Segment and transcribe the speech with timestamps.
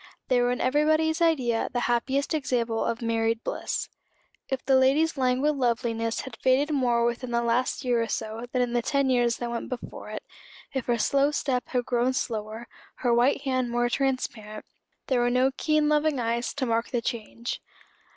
[0.29, 3.87] They were in everybody's idea the happiest example of married bliss.
[4.49, 8.63] If the lady's languid loveliness had faded more within the last year or so than
[8.63, 10.23] in the ten years that went before it,
[10.73, 12.67] if her slow step had grown slower,
[13.05, 14.65] her white hand more transparent,
[15.05, 17.61] there were no keen loving eyes to mark the change.